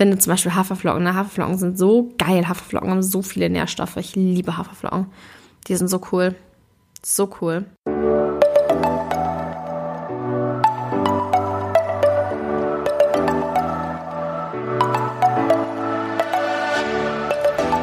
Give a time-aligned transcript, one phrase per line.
[0.00, 1.04] finde zum Beispiel Haferflocken.
[1.04, 1.14] Ne?
[1.14, 2.48] Haferflocken sind so geil.
[2.48, 3.98] Haferflocken haben so viele Nährstoffe.
[3.98, 5.08] Ich liebe Haferflocken.
[5.66, 6.34] Die sind so cool.
[7.04, 7.66] So cool.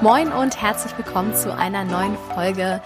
[0.00, 2.80] Moin und herzlich willkommen zu einer neuen Folge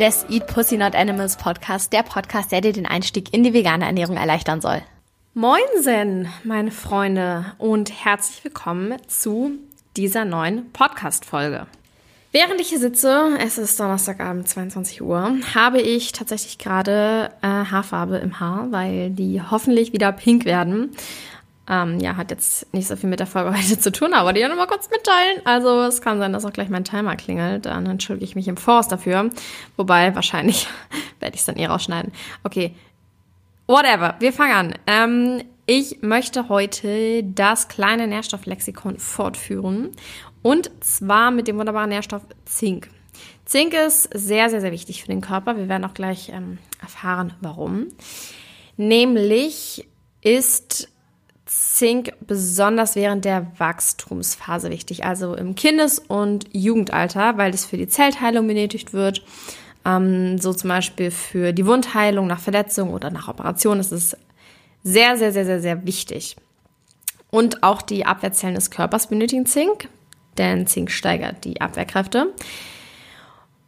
[0.00, 3.84] des Eat Pussy Not Animals Podcast, der Podcast, der dir den Einstieg in die vegane
[3.84, 4.82] Ernährung erleichtern soll.
[5.38, 9.50] Moinsen, meine Freunde, und herzlich willkommen zu
[9.94, 11.66] dieser neuen Podcast-Folge.
[12.32, 18.16] Während ich hier sitze, es ist Donnerstagabend, 22 Uhr, habe ich tatsächlich gerade äh, Haarfarbe
[18.16, 20.92] im Haar, weil die hoffentlich wieder pink werden.
[21.68, 24.40] Ähm, ja, hat jetzt nicht so viel mit der Folge heute zu tun, aber die
[24.40, 25.42] ja nochmal kurz mitteilen.
[25.44, 27.66] Also es kann sein, dass auch gleich mein Timer klingelt.
[27.66, 29.28] Dann entschuldige ich mich im Voraus dafür.
[29.76, 30.66] Wobei, wahrscheinlich
[31.20, 32.12] werde ich es dann eh rausschneiden.
[32.42, 32.74] Okay,
[33.66, 34.74] Whatever, wir fangen an.
[34.86, 39.90] Ähm, ich möchte heute das kleine Nährstofflexikon fortführen
[40.42, 42.88] und zwar mit dem wunderbaren Nährstoff Zink.
[43.44, 45.56] Zink ist sehr, sehr, sehr wichtig für den Körper.
[45.56, 47.88] Wir werden auch gleich ähm, erfahren, warum.
[48.76, 49.88] Nämlich
[50.20, 50.88] ist
[51.46, 57.88] Zink besonders während der Wachstumsphase wichtig, also im Kindes- und Jugendalter, weil es für die
[57.88, 59.24] Zellteilung benötigt wird
[59.86, 64.16] ähm, so zum Beispiel für die Wundheilung nach Verletzung oder nach Operation ist es
[64.82, 66.36] sehr, sehr, sehr, sehr, sehr wichtig.
[67.30, 69.88] Und auch die Abwehrzellen des Körpers benötigen Zink,
[70.38, 72.32] denn Zink steigert die Abwehrkräfte.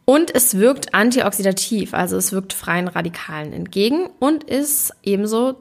[0.05, 5.55] Und es wirkt antioxidativ, also es wirkt freien Radikalen entgegen und ist ebenso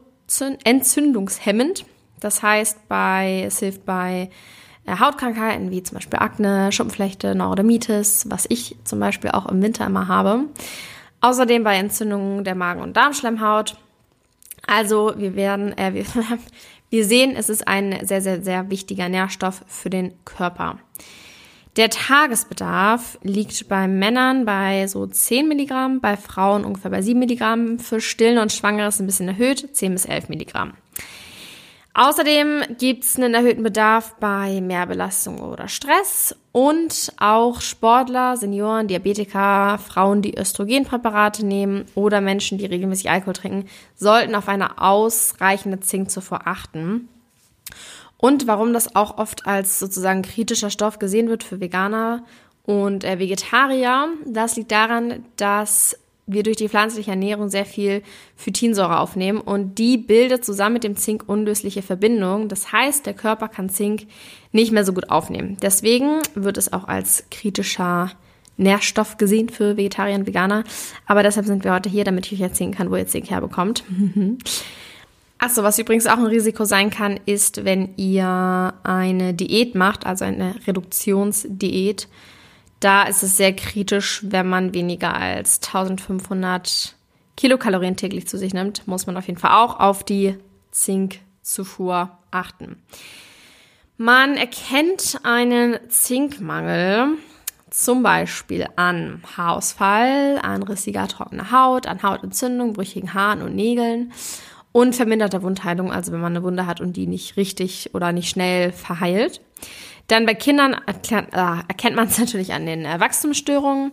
[0.65, 1.85] entzündungshemmend.
[2.21, 4.31] Das heißt, bei, es hilft bei
[4.89, 10.09] Hautkrankheiten wie zum Beispiel Akne, Schuppenflechte, Neurodermitis, was ich zum Beispiel auch im Winter immer
[10.09, 10.45] habe.
[11.21, 13.77] Außerdem bei Entzündungen der Magen- und Darmschleimhaut.
[14.67, 16.05] Also wir werden, äh, wir,
[16.91, 20.79] wir sehen, es ist ein sehr, sehr, sehr wichtiger Nährstoff für den Körper.
[21.77, 27.79] Der Tagesbedarf liegt bei Männern bei so 10 Milligramm, bei Frauen ungefähr bei 7 Milligramm,
[27.79, 30.73] für Stillen und Schwangere ist ein bisschen erhöht, 10 bis 11 Milligramm.
[32.01, 39.81] Außerdem gibt es einen erhöhten Bedarf bei Mehrbelastung oder Stress und auch Sportler, Senioren, Diabetiker,
[39.85, 46.47] Frauen, die Östrogenpräparate nehmen oder Menschen, die regelmäßig Alkohol trinken, sollten auf eine ausreichende Zinkzufuhr
[46.47, 47.09] achten.
[48.17, 52.23] Und warum das auch oft als sozusagen kritischer Stoff gesehen wird für Veganer
[52.63, 58.03] und äh, Vegetarier, das liegt daran, dass wir durch die pflanzliche Ernährung sehr viel
[58.37, 62.49] Phytinsäure aufnehmen und die bildet zusammen mit dem Zink unlösliche Verbindungen.
[62.49, 64.07] Das heißt, der Körper kann Zink
[64.53, 65.57] nicht mehr so gut aufnehmen.
[65.61, 68.13] Deswegen wird es auch als kritischer
[68.59, 70.65] Nährstoff gesehen für Vegetarier und Veganer.
[71.07, 73.85] Aber deshalb sind wir heute hier, damit ich euch erzählen kann, wo ihr Zink herbekommt.
[75.39, 80.25] Achso, was übrigens auch ein Risiko sein kann, ist, wenn ihr eine Diät macht, also
[80.25, 82.09] eine Reduktionsdiät,
[82.81, 86.95] da ist es sehr kritisch, wenn man weniger als 1500
[87.37, 90.37] Kilokalorien täglich zu sich nimmt, muss man auf jeden Fall auch auf die
[90.71, 92.83] Zinkzufuhr achten.
[93.97, 97.19] Man erkennt einen Zinkmangel
[97.71, 104.13] zum Beispiel an Haarausfall, an rissiger trockener Haut, an Hautentzündung, brüchigen Haaren und Nägeln
[104.73, 108.29] und verminderter Wundheilung, also wenn man eine Wunde hat und die nicht richtig oder nicht
[108.31, 109.41] schnell verheilt.
[110.09, 113.93] Dann bei Kindern erkennt, äh, erkennt man es natürlich an den äh, Wachstumsstörungen,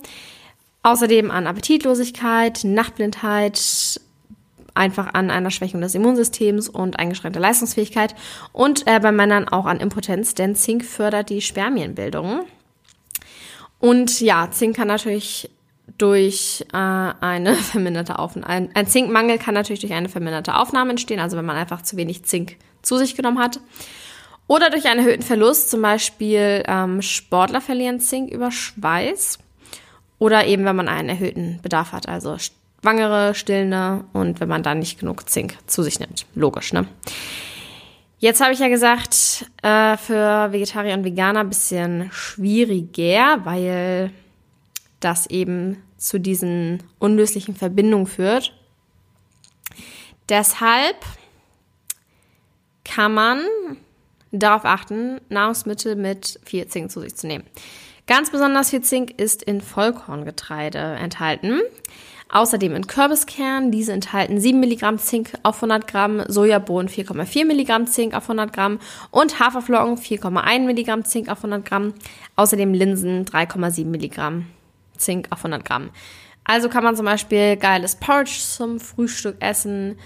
[0.84, 4.00] außerdem an Appetitlosigkeit, Nachtblindheit,
[4.74, 8.16] einfach an einer Schwächung des Immunsystems und eingeschränkter Leistungsfähigkeit
[8.52, 12.42] und äh, bei Männern auch an Impotenz, denn Zink fördert die Spermienbildung.
[13.80, 15.50] Und ja, Zink kann natürlich
[15.98, 21.38] durch äh, eine verminderte Aufnahme, ein Zinkmangel kann natürlich durch eine verminderte Aufnahme entstehen, also
[21.38, 23.59] wenn man einfach zu wenig Zink zu sich genommen hat.
[24.47, 29.39] Oder durch einen erhöhten Verlust, zum Beispiel ähm, Sportler verlieren Zink über Schweiß.
[30.19, 34.79] Oder eben, wenn man einen erhöhten Bedarf hat, also Schwangere, Stillende und wenn man dann
[34.79, 36.25] nicht genug Zink zu sich nimmt.
[36.35, 36.88] Logisch, ne?
[38.19, 44.12] Jetzt habe ich ja gesagt, äh, für Vegetarier und Veganer ein bisschen schwieriger, weil
[45.00, 48.53] das eben zu diesen unlöslichen Verbindungen führt.
[50.30, 50.98] Deshalb
[52.83, 53.41] kann man
[54.40, 57.46] darauf achten, Nahrungsmittel mit viel Zink zu sich zu nehmen.
[58.08, 61.62] Ganz besonders viel Zink ist in Vollkorngetreide enthalten.
[62.30, 68.14] Außerdem in Kürbiskernen, diese enthalten 7 Milligramm Zink auf 100 Gramm, Sojabohnen 4,4 Milligramm Zink
[68.14, 68.80] auf 100 Gramm
[69.12, 71.94] und Haferflocken 4,1 Milligramm Zink auf 100 Gramm.
[72.36, 74.48] Außerdem Linsen 3,7 Milligramm
[74.98, 75.92] Zink auf 100 Gramm.
[76.44, 79.98] Also kann man zum Beispiel geiles Porridge zum Frühstück essen,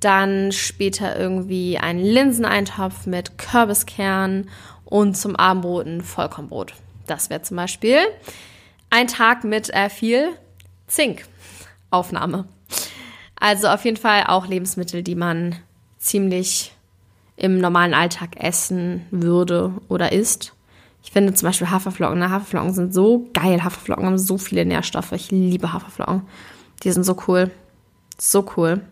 [0.00, 4.48] Dann später irgendwie einen Linseneintopf mit Kürbiskern
[4.84, 6.74] und zum Abendbrot ein Vollkornbrot.
[7.06, 7.98] Das wäre zum Beispiel
[8.90, 10.30] ein Tag mit äh, viel
[10.86, 12.46] Zinkaufnahme.
[13.40, 15.56] Also auf jeden Fall auch Lebensmittel, die man
[15.98, 16.72] ziemlich
[17.36, 20.54] im normalen Alltag essen würde oder isst.
[21.02, 22.18] Ich finde zum Beispiel Haferflocken.
[22.18, 22.30] Ne?
[22.30, 23.62] Haferflocken sind so geil.
[23.62, 25.12] Haferflocken haben so viele Nährstoffe.
[25.12, 26.22] Ich liebe Haferflocken.
[26.82, 27.50] Die sind so cool.
[28.18, 28.82] So cool.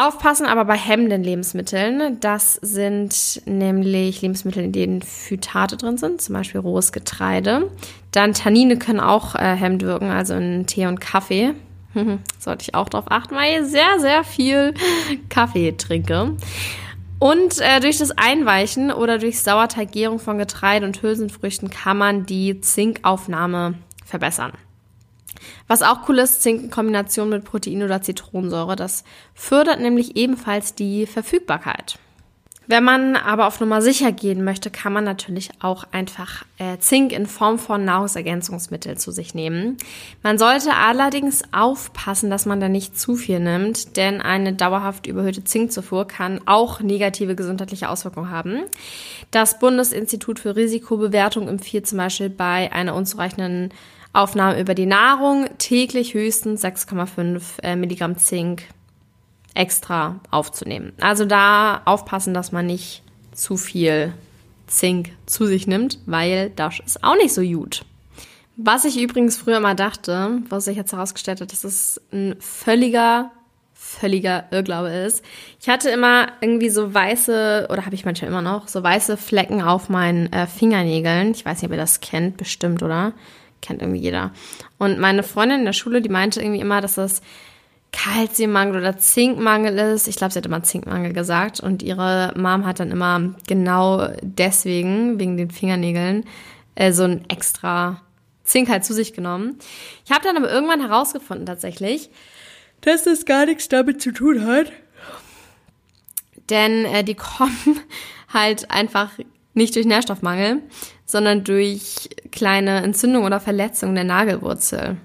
[0.00, 2.18] Aufpassen aber bei hemmenden Lebensmitteln.
[2.20, 7.70] Das sind nämlich Lebensmittel, in denen Phytate drin sind, zum Beispiel rohes Getreide.
[8.10, 11.52] Dann Tannine können auch äh, hemmend wirken, also in Tee und Kaffee.
[12.38, 14.72] Sollte ich auch darauf achten, weil ich sehr, sehr viel
[15.28, 16.34] Kaffee trinke.
[17.18, 22.62] Und äh, durch das Einweichen oder durch Sauerteiggärung von Getreide und Hülsenfrüchten kann man die
[22.62, 23.74] Zinkaufnahme
[24.06, 24.52] verbessern.
[25.68, 28.76] Was auch cool ist, Zink in Kombination mit Protein oder Zitronensäure.
[28.76, 29.04] Das
[29.34, 31.98] fördert nämlich ebenfalls die Verfügbarkeit.
[32.70, 37.10] Wenn man aber auf Nummer sicher gehen möchte, kann man natürlich auch einfach äh, Zink
[37.10, 39.76] in Form von Nahrungsergänzungsmittel zu sich nehmen.
[40.22, 45.42] Man sollte allerdings aufpassen, dass man da nicht zu viel nimmt, denn eine dauerhaft überhöhte
[45.42, 48.60] Zinkzufuhr kann auch negative gesundheitliche Auswirkungen haben.
[49.32, 53.74] Das Bundesinstitut für Risikobewertung empfiehlt zum Beispiel bei einer unzureichenden
[54.12, 58.64] Aufnahme über die Nahrung täglich höchstens 6,5 äh, Milligramm Zink
[59.54, 60.92] extra aufzunehmen.
[61.00, 63.02] Also da aufpassen, dass man nicht
[63.32, 64.12] zu viel
[64.66, 67.84] Zink zu sich nimmt, weil das ist auch nicht so gut.
[68.56, 73.30] Was ich übrigens früher mal dachte, was sich jetzt herausgestellt hat, dass es ein völliger,
[73.74, 75.24] völliger Irrglaube ist.
[75.60, 79.62] Ich hatte immer irgendwie so weiße, oder habe ich manchmal immer noch, so weiße Flecken
[79.62, 81.30] auf meinen äh, Fingernägeln.
[81.30, 83.14] Ich weiß nicht, ob ihr das kennt, bestimmt, oder?
[83.62, 84.32] Kennt irgendwie jeder.
[84.78, 87.20] Und meine Freundin in der Schule, die meinte irgendwie immer, dass das
[87.92, 90.06] Kalziummangel oder Zinkmangel ist.
[90.08, 91.60] Ich glaube, sie hat immer Zinkmangel gesagt.
[91.60, 96.24] Und ihre Mom hat dann immer genau deswegen, wegen den Fingernägeln,
[96.74, 98.00] äh, so ein extra
[98.44, 99.58] Zink halt zu sich genommen.
[100.04, 102.10] Ich habe dann aber irgendwann herausgefunden tatsächlich,
[102.80, 104.72] dass das gar nichts damit zu tun hat.
[106.48, 107.80] Denn äh, die kommen
[108.32, 109.10] halt einfach
[109.54, 110.62] nicht durch Nährstoffmangel,
[111.04, 114.96] sondern durch kleine Entzündungen oder Verletzungen der Nagelwurzel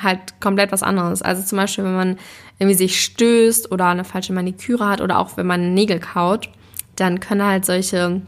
[0.00, 1.22] halt komplett was anderes.
[1.22, 2.18] Also zum Beispiel, wenn man
[2.58, 6.48] irgendwie sich stößt oder eine falsche Maniküre hat oder auch wenn man Nägel kaut,
[6.96, 8.22] dann können halt solche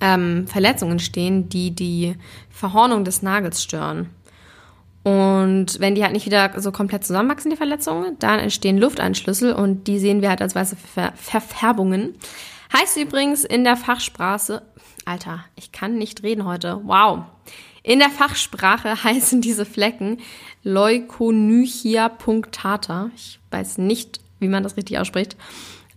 [0.00, 2.16] ähm, Verletzungen entstehen, die die
[2.50, 4.10] Verhornung des Nagels stören.
[5.02, 9.86] Und wenn die halt nicht wieder so komplett zusammenwachsen, die Verletzungen, dann entstehen Lufteinschlüssel und
[9.86, 12.14] die sehen wir halt als weiße Ver Verfärbungen.
[12.76, 14.62] Heißt übrigens in der Fachsprache,
[15.04, 16.80] Alter, ich kann nicht reden heute.
[16.82, 17.20] Wow.
[17.84, 20.18] In der Fachsprache heißen diese Flecken
[20.64, 23.10] Leukonychia punctata.
[23.14, 25.36] Ich weiß nicht, wie man das richtig ausspricht.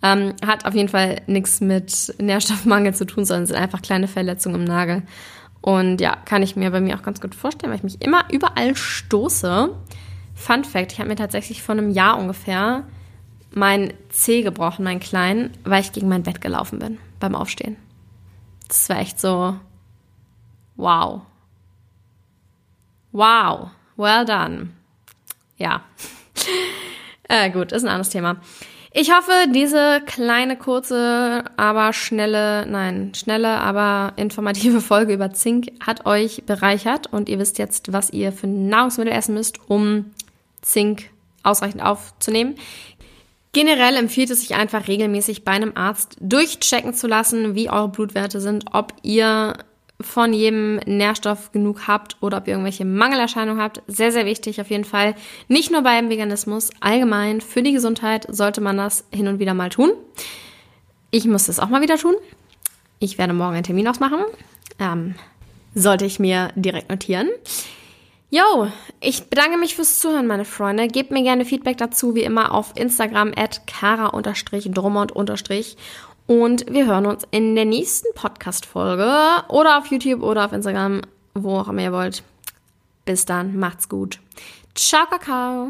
[0.03, 4.61] Ähm, hat auf jeden Fall nichts mit Nährstoffmangel zu tun, sondern sind einfach kleine Verletzungen
[4.61, 5.01] im Nagel.
[5.61, 8.31] Und ja, kann ich mir bei mir auch ganz gut vorstellen, weil ich mich immer
[8.31, 9.75] überall stoße.
[10.35, 12.83] Fun Fact, ich habe mir tatsächlich vor einem Jahr ungefähr
[13.57, 17.77] mein Zeh gebrochen, meinen kleinen, weil ich gegen mein Bett gelaufen bin beim Aufstehen.
[18.67, 19.55] Das war echt so,
[20.75, 21.21] wow.
[23.11, 24.69] Wow, well done.
[25.57, 25.83] Ja.
[27.29, 28.37] äh, gut, ist ein anderes Thema.
[28.99, 36.05] Ich hoffe, diese kleine, kurze, aber schnelle, nein, schnelle, aber informative Folge über Zink hat
[36.05, 40.13] euch bereichert und ihr wisst jetzt, was ihr für Nahrungsmittel essen müsst, um
[40.61, 41.11] Zink
[41.43, 42.55] ausreichend aufzunehmen.
[43.57, 48.39] Generell empfiehlt es sich einfach regelmäßig bei einem Arzt durchchecken zu lassen, wie eure Blutwerte
[48.39, 49.57] sind, ob ihr
[49.99, 53.81] von jedem Nährstoff genug habt oder ob ihr irgendwelche Mangelerscheinungen habt.
[53.87, 55.15] Sehr, sehr wichtig auf jeden Fall.
[55.47, 59.71] Nicht nur beim Veganismus, allgemein für die Gesundheit sollte man das hin und wieder mal
[59.71, 59.89] tun.
[61.09, 62.13] Ich muss das auch mal wieder tun.
[62.99, 64.19] Ich werde morgen einen Termin ausmachen.
[64.77, 65.15] Ähm,
[65.73, 67.27] sollte ich mir direkt notieren.
[68.29, 68.67] Yo,
[68.99, 70.89] ich bedanke mich fürs Zuhören, meine Freunde.
[70.89, 75.13] Gebt mir gerne Feedback dazu, wie immer auf Instagram at kara-drummond-
[76.27, 81.03] und wir hören uns in der nächsten Podcast-Folge oder auf YouTube oder auf Instagram,
[81.35, 82.21] wo auch immer ihr wollt.
[83.05, 84.19] Bis dann, macht's gut.
[84.75, 85.69] Ciao, Kakao.